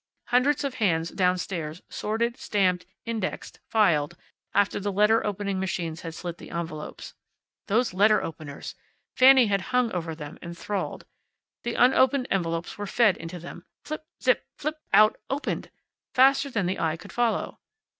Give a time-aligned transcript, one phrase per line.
[0.29, 4.17] Hundreds of hands downstairs sorted, stamped, indexed, filed,
[4.51, 7.13] after the letter opening machines had slit the envelopes.
[7.67, 8.73] Those letter openers!
[9.15, 11.05] Fanny had hung over them, enthralled.
[11.61, 13.63] The unopened envelopes were fed into them.
[13.85, 14.03] Flip!
[14.19, 14.43] Zip!
[14.57, 14.79] Flip!
[14.91, 15.19] Out!
[15.29, 15.69] Opened!
[16.15, 17.59] Faster than eye could follow.